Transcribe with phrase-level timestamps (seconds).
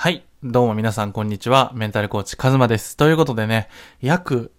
[0.00, 0.24] はい。
[0.44, 1.72] どうも皆さんこんにちは。
[1.74, 2.96] メンタルコーチカズマです。
[2.96, 3.68] ということでね、
[4.00, 4.52] 約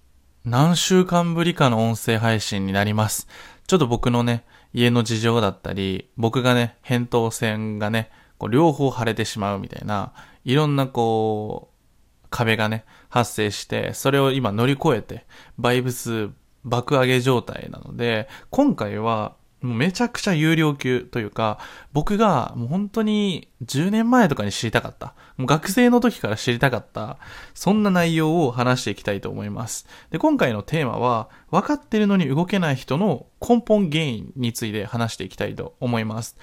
[0.44, 3.30] 何週間ぶりかの音声配信になります。
[3.66, 10.12] ちょっと僕のね、家の事情だったり、僕がね、扁桃腺がね、こう両方腫れてしまうみたいな、
[10.44, 15.26] いろんなこう、壁がね、発生して、それを今乗り越えて、
[15.58, 16.32] バイブス
[16.66, 21.60] 爆上げ状態なので、今回は、もうめちゃくちゃ有料級というか、
[21.92, 25.16] 僕がもう本当に10年前とかに知りたかった。
[25.38, 27.18] もう学生の時から知りたかった。
[27.54, 29.86] そんな内容を話していきたいと思います。
[30.12, 36.38] で、今回のテーマは、分かってるのに動けない人の根本原因について話していきたいと思います。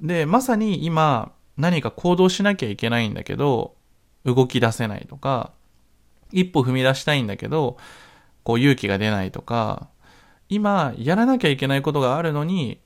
[0.00, 3.74] で、まさに今、何か行動しなきゃいけないんだけど、
[4.24, 5.52] 動き出せないとか、
[6.32, 7.76] 一歩踏み出したいんだけど、
[8.42, 9.88] こう勇気が出ないとか、
[10.54, 12.80] 今やらなきゃいけないことがあるのに、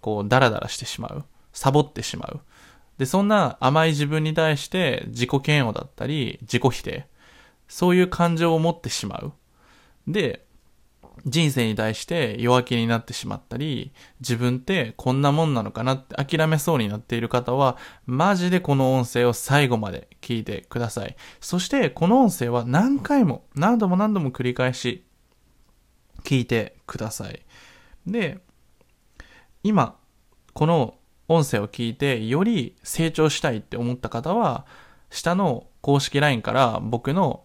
[0.00, 1.24] こうダラダラしてしまう。
[1.52, 2.40] サボってしまう。
[2.98, 7.06] で、そんな甘い自分に対して自己嫌悪だったり、自己否定。
[7.68, 9.32] そういう感情を持ってしまう。
[10.06, 10.44] で、
[11.24, 21.16] 人生に対して弱気になってしまったり、自分ってこんなもんなのかなって諦めそうになっている方は、マジでこの音声を最後まで聞いてください。
[21.40, 25.04] そしてこの音声は何回も何度も何度も繰り返し
[26.24, 27.42] 聞いてください。
[28.06, 28.40] で、
[29.62, 29.96] 今、
[30.52, 30.94] この
[31.28, 34.66] 音声を聞いてより成長したいって思った方は、
[35.10, 37.44] 下の公式 LINE から僕の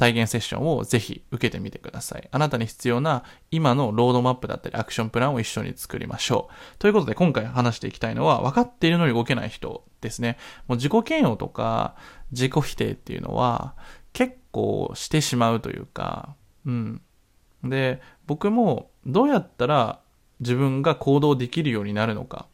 [0.00, 2.26] 体験セッションをぜひ受けてみてください。
[2.32, 6.54] あなたに必要な今のロードマップだったりアクションプランを一緒に作りましょう。
[6.78, 10.38] ということで今回話していきたいのは分かっているのに動けない人ですね。
[10.68, 11.96] もう自己嫌悪とか
[12.32, 13.74] 自己否定っていうのは
[14.14, 17.02] 結構してしまうというか、うん。
[17.64, 20.00] で、僕もどうやったら
[20.40, 22.46] 自分が行動できるようになるのか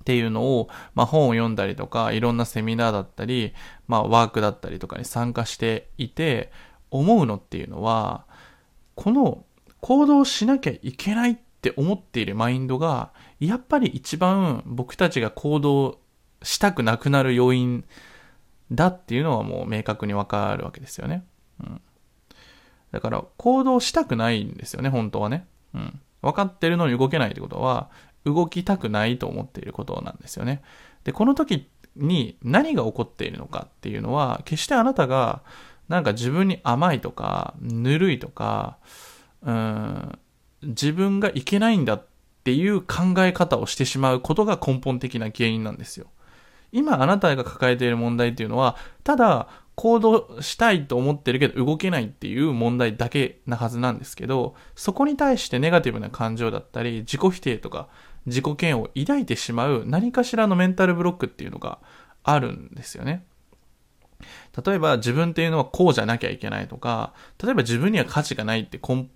[0.00, 3.54] っていうのを、まあ、本を読んだりとか、いろんなセミナーだったり、
[3.86, 6.50] まあ、ワークだったりとかに参加していて、
[6.90, 8.26] 思うのっていうのは、
[8.94, 9.44] この
[9.80, 15.98] 行動しなきゃいけないって思っているマインドが、やっぱり一番僕たちが行動
[16.42, 17.84] したくなくなる要因
[18.70, 21.24] だっていうのはもう明確にわかるわけですよね。
[21.60, 21.80] うん。
[22.92, 25.46] だから行動したくないんですよね、本当はね。
[25.74, 26.00] うん。
[26.20, 27.90] 分かってるのに動けないってことは、
[28.24, 30.62] 動きたくないと思っていることなんですよね。
[31.04, 35.42] で、この時に何が起こっているのかっていうのは、決してあなたが
[35.88, 38.78] なんか自分に甘いとか、ぬるいとか、
[39.42, 40.18] うん、
[40.62, 42.06] 自分がいけないんだっ
[42.44, 46.06] ていう考え方をしてしまうことが根本的な原因なんですよ。
[46.70, 57.88] 今あなたが抱えている問題っていうのは、ただ行動したいと思ってるけど動けないっていう問題だけなはずなんですけど、そこに対してネガティブな感情だったり、自己否定とか
[58.26, 61.78] 自己嫌悪を抱いてしまう何かしらのメンタルブロックっていうのが
[62.22, 63.24] あるんですよね。
[64.64, 69.08] 例えば自分っていうのはこうじゃなきゃいけないとか、例えば自分には価値がないって根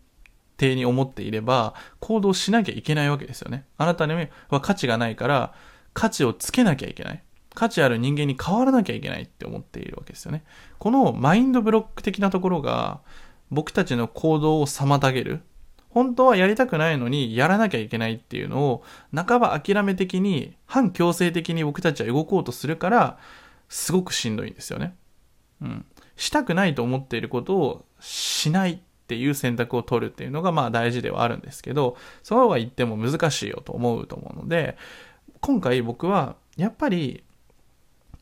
[0.59, 3.67] 底に思っていれば、行動しなきゃいけないわけですよね。
[3.77, 4.15] あなたに
[4.49, 5.55] は価値がないから、
[5.93, 7.23] 価値をつけなきゃいけない。
[7.57, 10.45] 価値ある人間に変わらなきゃいけないって思っているわけですよね。
[10.79, 13.01] このマインドブロック的なところが
[13.51, 15.41] 僕たちの行動を妨げる。
[15.89, 18.85] 本当はやりたくないのにやらなきゃいけないっていうのを
[19.15, 23.19] 半ば諦め的に反強制的に僕たちは動こうとするから
[23.71, 24.95] すごくしんどいんですよね。
[25.63, 25.87] うん。
[26.17, 34.77] したくないと思っていることをしないっていう選択を取るっていうのがまあ大事ではあるんですけど、そうは言っても難しいよと思うと思うので、
[35.41, 37.23] 今回僕はやっぱり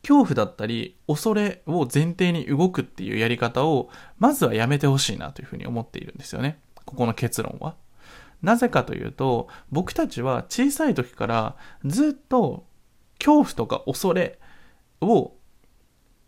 [0.06, 3.88] 恐怖だったり恐れを前提に動くっていうやり方を
[4.19, 6.60] まずはやめてほしいなというふうに思っているんですよね。
[6.84, 7.75] ここの結論は。
[8.42, 12.66] なぜかというと僕たちは小さい時からずっと
[13.19, 14.38] 恐怖とか恐れ
[15.00, 15.32] を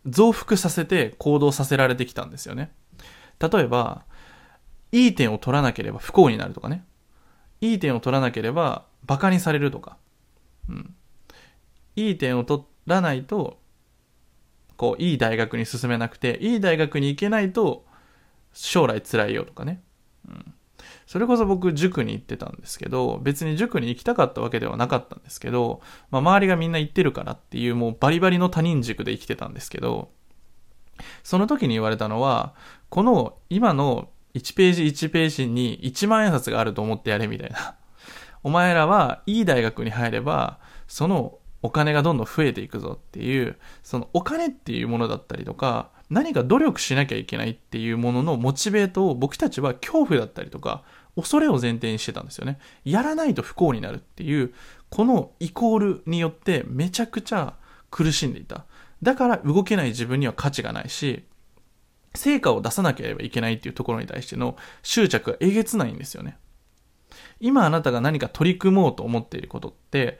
[0.07, 2.71] 増幅させて行動させられてきたんですよね。
[3.39, 4.05] 例えば、
[4.91, 6.85] いい点を取らなければ不幸になるとかね。
[7.59, 9.97] いい点を取らなければ馬鹿にされるとか。
[10.69, 10.95] うん。
[11.95, 13.59] いい点を取らないと
[14.77, 17.85] こう、いい大学に進めなくて、いい大学に行けないと、
[18.53, 19.81] 将来辛いよとかね。
[20.27, 20.53] うん。
[21.05, 25.81] それこそ僕、塾に行ってたんですけど、別に塾に行きたかったわけではなかったんですけど、
[26.11, 30.11] まあ、周りがみんな行ってるからっていう、もうバリバリの他人塾で生きてたんですけど、
[31.23, 32.53] その時に言われたのは、
[32.89, 37.75] この今の1ページ1ページに1万円札があると思ってやれみたいな。
[38.43, 41.37] お前らはいい大学に入れば、その
[41.67, 50.83] お金がどんどん増えていくぞっていう、そのお金っていうものだったりとか、何か努力しなきゃいけないっていうもののモチベートを僕たちは恐怖だったりとか、
[51.17, 52.57] 恐れを前提にしてたんですよね。
[52.85, 54.53] やらないと不幸になるっていう、
[54.89, 57.55] このイコールによってめちゃくちゃ
[57.91, 58.65] 苦しんでいた。
[59.03, 61.25] だから動けない自分には価値がないし、
[62.15, 66.37] 成果を出さなければいけないっていうところに対しての執着がえげつないんですよね。
[67.41, 70.19] 今あなたが何か取り組もうと思っていることって、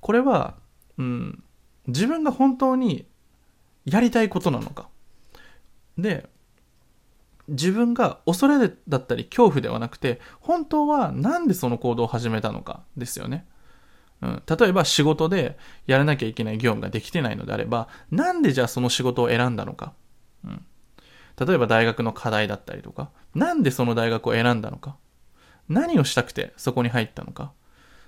[0.00, 0.56] これは、
[0.98, 1.42] うん、
[1.86, 3.06] 自分が本当に
[3.84, 4.88] やりたいことなのか。
[5.96, 6.28] で、
[7.48, 13.46] 自分が恐れだったり恐怖ではなくて、本当はなんでその行動を始めたのかですよね。
[14.20, 15.56] うん、例えば仕事で
[15.86, 19.94] やらなきゃいけない業務ができてないのであれば、なんでじゃあその仕事を選んだのか。
[20.44, 20.64] うん、
[21.46, 24.96] 例えば大学の課題だったりとか、なんでその大学を選んだのか。
[25.68, 27.52] 何をしたくてそこに入ったのか。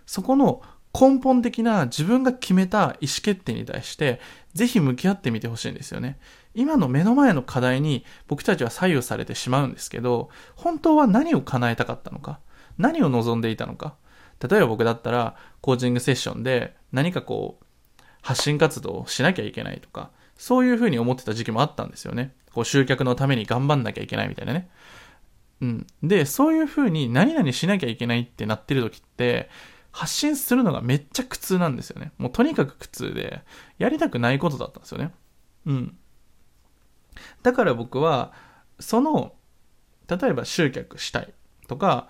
[0.05, 0.63] そこの
[0.99, 4.21] 根本的な自分が決めた意思決定に対して、
[4.55, 6.19] ぜひ向き合ってみてほしいんですよね。
[6.55, 12.41] 今の目の前の課題に僕たちは左右されてしまうんですけど、本当は何を叶えたかったのか、
[12.77, 13.95] 何を望んでいたのか。
[14.47, 17.65] 例えば僕だったら、コーチングセッションで何かこう、
[18.23, 22.35] 発信活動をしなきゃいけないとか、そういうふうに思ってた時期もあったんですよね。
[22.53, 24.71] こう集客のために頑張んなきゃいけないみたいなね。
[25.61, 25.87] うん。
[26.03, 29.51] で、そういうふうに何々しなきゃいけないってなってる時って、
[29.93, 32.13] 発信するのがめっちゃ苦痛なんですよね。
[32.19, 33.43] もうとにかく苦痛で、
[33.79, 35.13] やりたくないことだったんですよね。
[35.67, 35.97] うん。
[37.43, 38.33] だから僕は、
[38.79, 39.35] その、
[40.09, 41.33] 例えば集客したい
[41.69, 42.09] とか、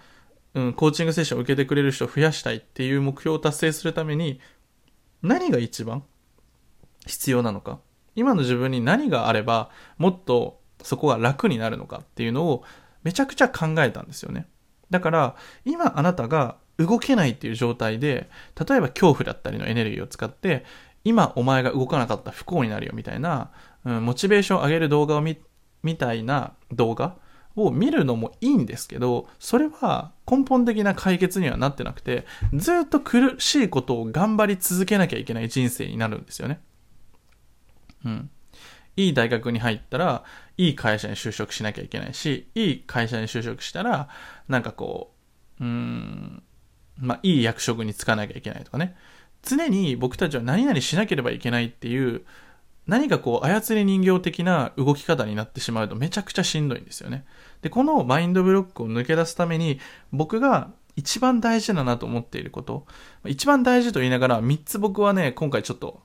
[0.54, 4.40] うん、コーチングセッションを受けてくれる人を増やしたいっていう目標を達成するために、
[5.22, 6.02] 何が一番
[7.06, 7.80] 必要なのか。
[8.16, 12.64] 今の自分に何があれば、もっとそこが楽になるのかっていうのを
[13.02, 14.48] めちゃくちゃ考えたんですよね。
[14.90, 18.30] だから、今あなたが動けないっていう状態で、
[18.68, 20.64] 例えば恐怖だったりのエネルギーを使って、
[21.04, 23.50] 今お前が動かなかったら不幸になるよみたいな、
[23.84, 25.38] うん、モチベーションを上げる動画を見、
[25.82, 27.16] みたいな動画
[27.56, 36.60] を見るのもいいんですけど、それは根本的な解決にはなってなくて、ずっと苦しいことを頑張り続けなきゃいけない人生になるんですよね。
[38.04, 38.30] うん。
[38.96, 40.24] いい大学に入ったら、
[40.56, 44.08] いい会社に就職しなきゃいけないし、いい会社に就職したら、
[44.48, 45.14] なんかこ
[45.60, 46.42] う、うん、
[47.00, 48.96] まあ、いい役職に就かなきゃいけないとかね。
[49.42, 52.22] 常に僕たちは何々しなければいけないっていう、
[52.86, 57.24] 何かこう、操り人形的な動き方になってしまうとめちゃくちゃしんどいんですよね。
[57.62, 59.80] で、このマインドブロックを抜け出すために、
[60.12, 62.86] 僕が一番大事だなと思っていること、
[63.26, 66.02] 一番大事と言いながら、三つ僕はね、今回ちょっと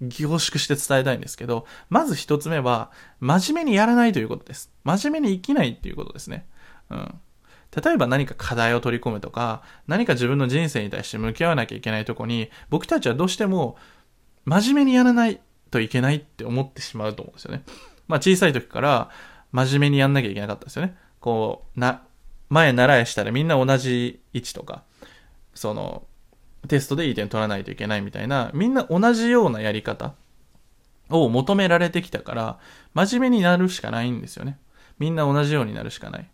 [0.00, 2.90] 凝縮して伝えたいんですけど、まず一つ目は、
[3.20, 4.72] 真面目にやらないということです。
[4.84, 6.46] 真面目に生きないっていうことですね。
[6.90, 7.20] うん。
[7.80, 13.76] 例えば何か課題を取り込むとか、何か自分の人生に対して向き合わなきゃいけないとこに、僕たちはどうしても
[14.44, 15.40] 真面目にやらない
[15.70, 17.62] といけないって思ってしまうと思うんですよね。
[18.06, 19.10] まあ小さい時から
[19.52, 20.96] 真面目にやんなきゃいけなかったですよね。
[21.20, 22.02] こう、な、
[22.48, 24.82] 前習いしたらみんな同じ位置とか、
[25.54, 26.06] その、
[26.66, 30.14] テストでいい点取らないといけないみたいな、みんな同じようなやり方
[31.10, 32.58] を求められてきたから、
[32.94, 34.58] 真面目になるしかないんですよね。
[34.98, 36.30] みんな同じようになるしかない。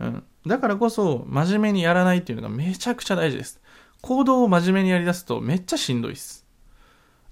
[0.00, 0.24] うん。
[0.46, 3.60] だからこそ、真面目にやらないっていうのがめちゃくちゃ大事です。
[4.00, 6.44] 行動を真面目にやり出すとめっちゃしんどいっす。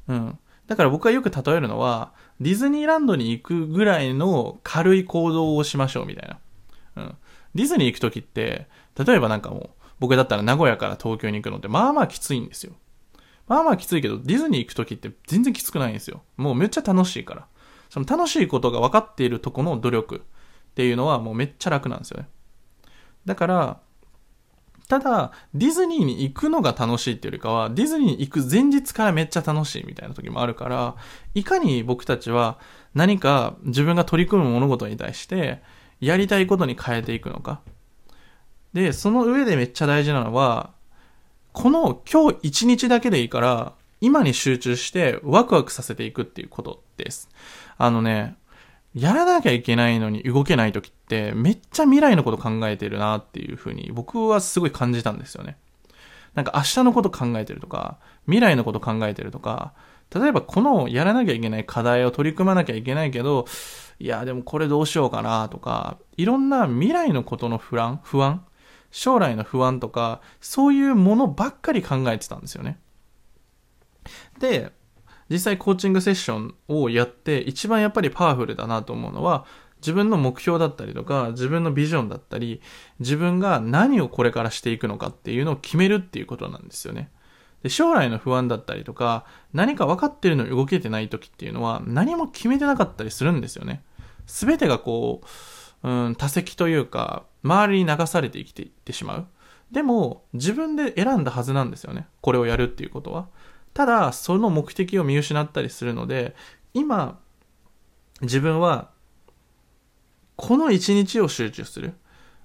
[0.08, 0.38] うん。
[0.66, 6.38] だから僕はよく例えるのは、ディズニーランドに行くぐらいの軽い行動をしましょうみたいな。
[7.02, 7.16] うん。
[7.54, 12.72] ディズニー行くときって、例えばなんかもう、僕だったら名古屋から東京に行くのって、まあまあきついんですよ。
[13.48, 16.22] まあまあきついけど、ディズニー行くときって全然きつくないんですよ。
[16.36, 17.46] もうめっちゃ楽しいから。
[17.90, 20.20] その楽しいことが分かっているとこの努力っ
[20.74, 22.28] ていうのはもうめっちゃ楽なんですよね。
[23.24, 23.80] だから、
[24.88, 30.96] ただ、ディズニーに行くのが楽しいっていうよりかは、ディズニーに行く前日からめっちゃ楽しいみたいな時もあるから、
[31.34, 32.58] いかに僕たちは
[32.92, 35.62] 何か自分が取り組む物事に対して、
[36.00, 37.60] やりたいことに変えていくのか。
[38.72, 40.72] で、その上でめっちゃ大事なのは、
[41.52, 47.28] この今日一日だけでいいから、今に集中してワクワクさせていくっていうことです。
[47.76, 48.36] あのね、
[48.94, 55.56] やらなきゃいけないのに動けない時ってめっちゃ未来のこと考えてるなっていうふうに僕はすごい感じたんですよね。
[56.34, 59.72] なんか明日のこと考えてるとか、未来のこと考えてるとか、
[60.14, 63.46] 例えばこのやらなきゃいけない課題を取り組まなきゃいけないけど、
[63.98, 68.44] いやでもこれどうしようかなとか、いろんな未来のことの不安、不安
[68.90, 72.78] 将来の不安とか、そういうものばっかり考えてたんですよね。
[74.38, 74.72] で、
[75.30, 79.46] 実際コーチングセッションをやって一番やっぱりパワフルだなと思うのは
[79.80, 82.60] 自分の目標だったりとか自分のビジョンだったり
[82.98, 87.10] 自分が何をこれからしていくのかっていうのを決めるっていうことなんですよね。
[87.62, 93.82] で将来の不安だったりとか何か分かってるのに動けてない時っていうのは何も決めてなかったりするんですよね。
[94.26, 95.22] 全てがこ
[95.82, 99.26] う、うん、多席というか周りに流されて生きていってしまう。
[99.70, 102.06] でも自分で選んだはずなんですよね。
[102.20, 103.28] これをやるっていうことは。
[103.74, 106.34] ただ、その目的を見失ったりするので、
[106.74, 107.18] 今、
[108.20, 108.90] 自分は、
[110.36, 111.94] この一日を集中する。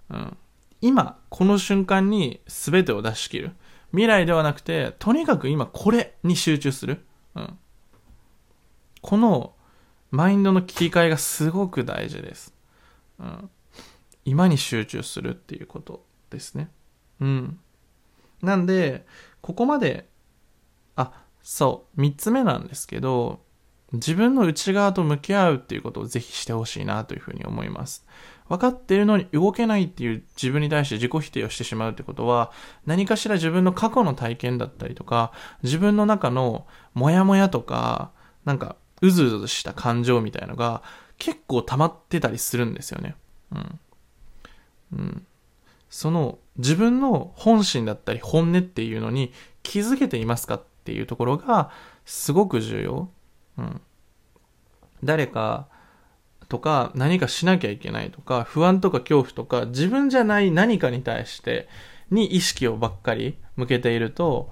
[0.10, 0.38] うん。
[0.82, 3.52] 今、この瞬間に全てを出し切る。
[3.92, 7.06] 未来ではなくて、とにかく今これに集中する。
[7.36, 7.58] うん。
[9.02, 9.54] この
[10.12, 12.54] マインドの切り替えがすごく大事です。
[13.20, 13.50] うん。
[14.26, 16.70] 今に集中するっていうことですね。
[17.22, 17.60] うん。
[18.42, 19.06] なんで、
[19.42, 20.08] ここまで、
[20.96, 21.12] あ、
[21.44, 23.44] そう、三つ目なんですけど、
[23.94, 28.06] 自分の内側と向き合うっていうことをぜひしてほしいなというふうに思います。
[28.48, 32.52] 分かっているのに動けないっていう自分に対して自己否定をしてしまうってことは、
[32.86, 35.32] 何かしら自分の過去の体験だったりとか、
[35.64, 38.12] 自分の中のモヤモヤとか、
[38.44, 40.82] なんか、うずうずした感情みたいのが
[41.18, 43.16] 結構溜まってたりするんですよね。
[43.52, 43.80] うん。
[44.94, 45.28] うん。
[45.90, 49.32] その自分の本心だったり本音っていうのに
[49.64, 51.72] 気づけていますかっていうところが
[52.06, 53.10] すごく重要。
[53.58, 53.82] うん。
[55.04, 55.68] 誰か
[56.48, 61.68] とか何かしなきゃいけないとか不安とか恐怖とか自分じゃない何かに対して
[62.12, 64.50] に意識をばっかり向けていると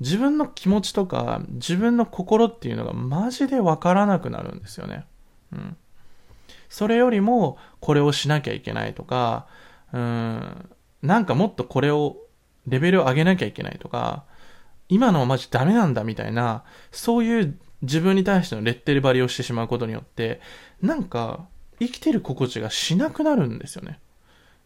[0.00, 5.04] 自分の気持ちとか自分の心っていうのがマジでわからなくなるんですよね。
[5.52, 5.76] うん。
[6.68, 9.46] それよりもこれをしなきゃいけないとか、
[9.92, 10.68] うん、
[11.02, 12.16] なんかもっとこれを
[12.66, 14.24] レベルを上げなきゃいけないとか、
[14.88, 20.40] 今のはマジダメなんだみたいな、そういう自分に対してのレッテル張りをしてしまうことによって、
[20.82, 21.46] なんか
[21.78, 24.00] 生きてる心地がしなくなるんですよね。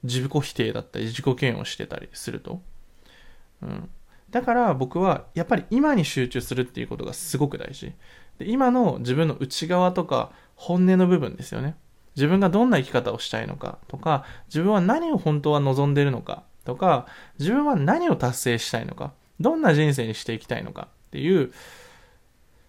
[0.02, 2.62] 自己否定だったり自己嫌悪してたりすると。
[3.62, 3.88] うん。
[4.31, 7.93] だから僕はやっぱり今に集中するっていうことがすごく大事。
[8.38, 11.76] で今の自分の内側とか本音の部分ですよね。
[12.17, 17.07] 自分がどんな生き方をしたいのかとか、自分は何を本当は望んでるのかとか、
[17.38, 21.52] 自分は何を達成したいのか、どんな人生にしていきたいのかっていう、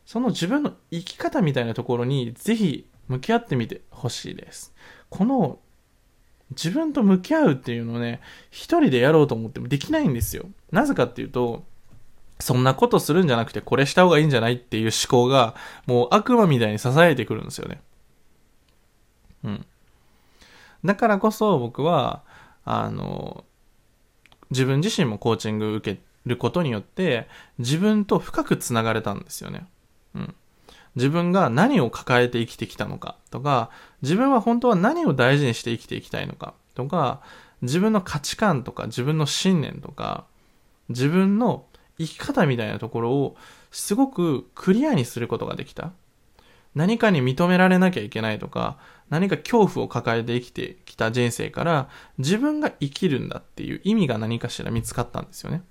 [0.05, 4.73] その自分の生き方みたいなところにぜひ向き合ってみてほしいです。
[5.09, 5.59] この
[6.51, 10.45] 自分と向き合うっていうのをね、一人でやろうと思ってもできないんですよ。
[10.71, 11.63] なぜかっていうと、
[12.39, 17.81] そんなことするんじゃなくてこれした方がいいんじゃないっていう思考が、もう悪魔みたいに支えてくるんですよね。
[19.43, 19.65] うん。
[20.83, 22.23] だからこそ僕は、
[22.65, 23.45] あの、
[24.49, 27.27] 自分自身もコーチング受けることによって、
[27.59, 29.65] 自分と深くつながれたんですよね。
[30.15, 30.35] うん。
[30.95, 33.69] 自分が何を抱えて生きてきたのかとか、
[34.01, 37.21] 自分は本当は何を大事にして生きていきたいのかとか、
[37.61, 40.25] 自分の価値観とか自分の信念とか、
[40.89, 41.65] 自分の
[41.97, 43.35] 生き方みたいなところを
[43.71, 45.91] すごくクリアにすることができた。
[46.75, 48.77] 何かに認められなきゃいけないとか、
[49.09, 55.61] 何か恐怖を抱えて生きてきた人生から自分が生きるんだっていう意味が何かしら見つかったんですよね。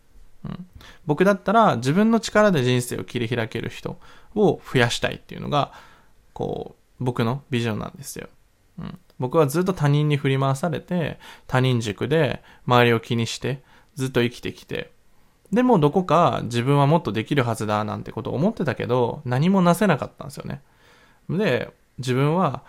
[0.44, 0.66] うん、
[1.06, 3.98] 僕だったら自分の力で人生を切り開ける人
[4.34, 5.72] を増やしたいっていうのが、
[6.32, 8.28] こう、僕のビジョンなんですよ。
[8.78, 13.62] うん、僕はずっと他人に振り回されて、他人軸で周りを気にして
[13.94, 14.92] ずっと生きてきて、
[15.52, 20.62] でもどこか自分はもっとできるはずだなんてことを思ってたけど、何もなせなかったんですよね。
[21.28, 22.62] で、自分は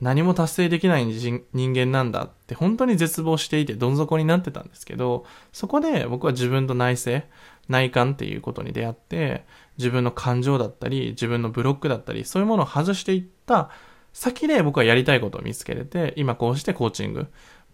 [0.00, 7.22] 何も達成できない人間なんだって本当に絶望していてどん底になってたんですけど、そこで僕は自分と内省、
[7.68, 9.44] 内観っていうことに出会って、
[9.78, 13.70] 自分の感情だったり、自分のブロックだったり、そういうものを外していった
[14.12, 17.26] 先で僕はやりたいことを見つけれて、今こうしてコーチング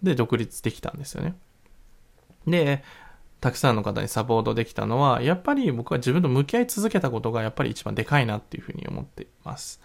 [0.02, 1.36] で独立できたんですよね。
[2.46, 2.82] で、
[3.40, 9.80] たくさんの方にサポートできたのは、やっぱり僕は自分と向き合い続けたことがやっぱり一番でかいなっていうふうに思っています。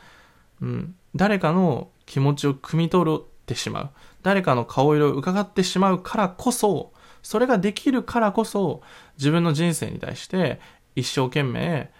[0.61, 0.95] うん。
[1.15, 3.89] 誰かの気持ちを汲み取ってしまう。
[4.23, 8.81] 誰かの顔色を伺ってしまうからこそ、それができるからこそ、
[9.17, 10.59] 自分の人生に対して
[10.95, 11.91] 一生懸命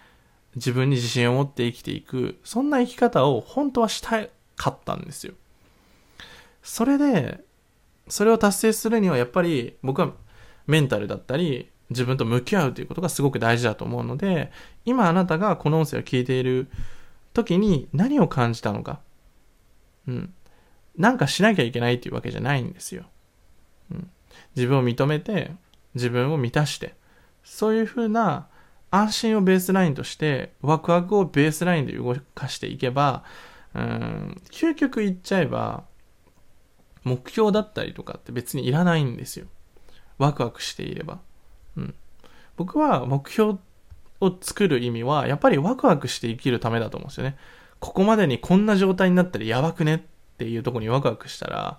[0.54, 4.26] 自分に自信を持って生きていく、そんな生き方を本当はした
[4.56, 5.34] かったんですよ。
[6.62, 7.40] それで、
[8.08, 10.12] それを達成するにはやっぱり僕は
[10.66, 14.50] メンタルだったり、自分と向き合うということがすごく大事だと思うので、
[14.84, 16.68] 今あなたがこの音声を聞いている
[17.32, 19.00] 時に何を感じたのか。
[20.06, 20.34] うん。
[20.96, 23.04] なんかしなきゃいけないっていうわけじゃないんですよ。
[23.90, 24.10] うん。
[24.56, 25.52] 自分を認めて、
[25.94, 26.94] 自分を満たして、
[27.44, 28.48] そういうふうな
[28.90, 33.24] 安心をベースラインとして、ワクワクをベースラインで動かしていけば、
[33.74, 35.84] うん、究極言っちゃえば、
[37.04, 39.46] 目標だったりとかって別にいらないんですよ。
[40.18, 41.20] ワクワクしていれば。
[41.76, 41.94] うん。
[42.56, 43.58] 僕は目標
[44.24, 47.36] を作る意味は、やっぱりワクワクして生きるためだと思うんですよね。
[47.80, 50.00] ここまでにこんな状態になったらやばくねっ
[50.38, 51.78] ていうとこにワクワクしたら、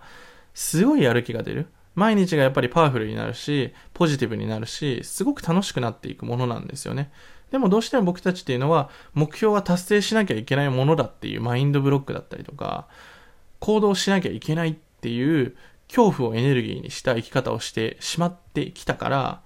[0.54, 1.68] すごいやる気が出る。
[1.96, 7.12] 毎日がやっぱりパワフルになるし、ポジティブになるし、すごく楽しくなっていくものなんですよね。
[7.52, 12.88] でもどうしても僕たちっていうのは目標は達成しなきゃいけないものだっていうマインドブロックだったりとか、
[13.60, 15.56] 行動しなきゃいけないっていう
[15.88, 19.42] 恐怖をエネルギーにした生き方をしてしまってきたから、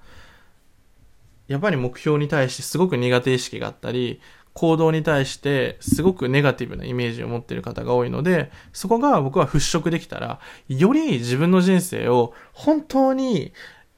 [1.47, 4.19] やっぱり目標に対してすごく苦手意識があったり、
[4.53, 13.53] 行動に対してすごくネガティブなイメージを持っている方が多いので、そこが僕は払拭できたら、より自分の人生を本当に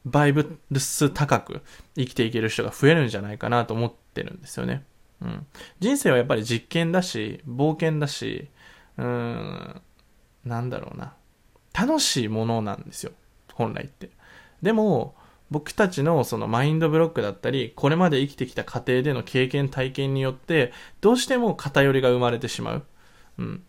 [0.06, 1.62] バイブルス高く
[1.96, 4.84] 生きていける人が増えるんじゃないかなと思ってるんですよね。
[5.22, 5.46] うん。
[5.79, 8.50] 人生はやっぱり実験だし、冒険だし、
[8.98, 9.82] うーん、
[10.44, 11.13] なんだろうな。
[11.74, 13.12] 楽しいものなんですよ。
[13.53, 14.10] 本来って。
[14.62, 15.15] でも、
[15.51, 22.86] 僕たちのそのマインドブロックだったり、これまで生きてきた過程での経験体験によって、どうしても偏りが生まれてしまう。
[23.39, 23.63] うん。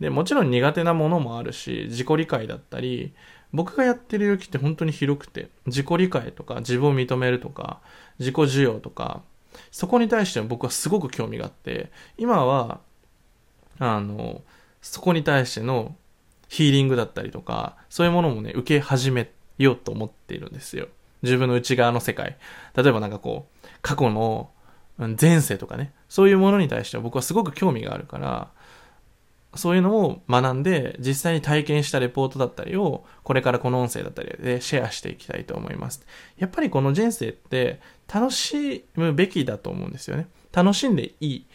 [0.00, 3.14] で、もちろん苦手なものもあるし、自己理解だったり、
[3.52, 7.80] 僕がやってる勇気って本当に広くて、自己理解とか、自分を認めるとか、
[8.18, 9.22] 自己需要とか、
[9.70, 12.80] そこに対しても僕はすごく興味があって、今は、
[13.78, 14.42] あの、
[14.82, 15.96] そこに対しての
[16.48, 20.88] ヒーリングだったりとか、そういうものもね、受け始めようと思っているんですよ。
[21.22, 22.36] 自分の内側の世界。
[22.76, 24.50] 例えばなんかこう、過去の
[25.20, 28.50] 前世とかね、そういうものに対しては僕はすごく興味があるから、
[29.54, 36.06] そういうのを学んで、実際に体験したレポートだったりを、これからこの音声だったりでシェアしていきたいと思います。
[36.36, 37.80] やっぱりこの人生って
[38.12, 40.28] 楽しむべきだと思うんですよね。
[40.52, 41.46] 楽しんでいい。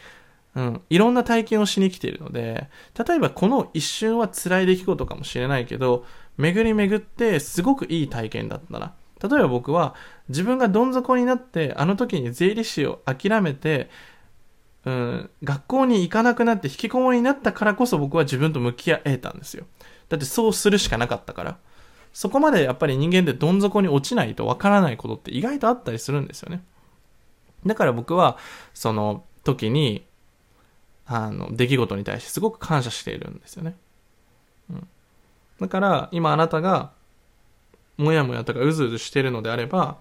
[0.56, 0.82] うん。
[0.90, 2.68] いろんな体験をしに来ているので、
[3.08, 6.06] 例えばこの一瞬は辛い出来事かもしれないけど、
[6.38, 9.96] 巡り巡ってすごくいい体験だったら、例えば僕は
[10.30, 13.90] 自分がどん底になって、あの時に税理士を諦めて、
[14.86, 19.66] うん、学校に行かなくなって引きこもりになったからこそ僕は自分と向き合えたんですよ。
[20.10, 21.58] だってそうするしかなかったから。
[22.12, 26.64] そこまでやっぱり人間ってどん底に落ちないとわからないことって意外とあったりするんですよね。
[27.66, 28.38] だから僕は、
[28.74, 30.06] その時に、
[31.06, 33.76] あの、出来事に対してすごく感謝しているんですよね。
[34.70, 34.88] うん。
[35.60, 36.92] だから、今あなたが、
[37.98, 39.98] もやもやとかうずうずしてるのであれば、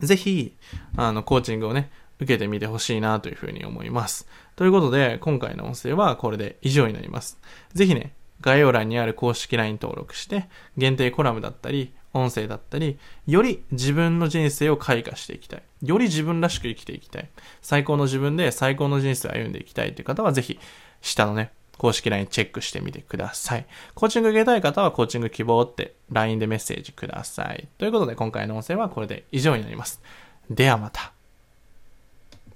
[0.00, 0.54] ぜひ、
[0.96, 4.28] あの、コーチングをね、受けてみてほしいなというふうに思います。
[4.56, 7.38] ということで、今回の音声はこれで以上になります。
[7.72, 15.62] ぜひね、概要欄にある公式 LINE 登録して、限定コラムだったり、音声だったり、より自分の人生を開花していきたい。
[15.82, 17.28] より自分らしく生きていきたい。
[17.60, 20.60] 最高の自分で最高の人生を歩んでいきたいという方は、ぜひ、
[21.00, 23.66] 下のね、公式 LINE チェックしてみてください。
[23.94, 27.68] コーチング受けたい方はコーチング希望って LINE でメッセージください。
[27.78, 30.02] ということで今回の音声はこれで以上になります。
[30.50, 31.13] ではまた。